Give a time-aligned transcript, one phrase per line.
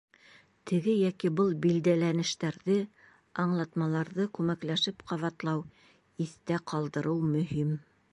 [0.69, 2.77] Теге йәки был билдәләнештәрҙе,
[3.43, 5.63] аңлатмаларҙы күмәкләшеп ҡабатлау,
[6.27, 7.71] иҫтә ҡалдырыу мөһим.